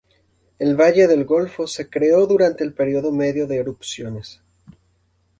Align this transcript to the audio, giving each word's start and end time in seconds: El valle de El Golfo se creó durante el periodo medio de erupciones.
El 0.57 0.75
valle 0.75 1.05
de 1.05 1.13
El 1.13 1.25
Golfo 1.25 1.67
se 1.67 1.87
creó 1.87 2.25
durante 2.25 2.63
el 2.63 2.73
periodo 2.73 3.11
medio 3.11 3.45
de 3.45 3.57
erupciones. 3.57 4.41